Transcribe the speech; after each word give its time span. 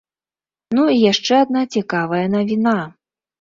Ну 0.77 0.85
і 0.93 0.95
яшчэ 1.11 1.33
адна 1.43 1.61
цікавая 1.77 2.23
навіна. 2.37 2.75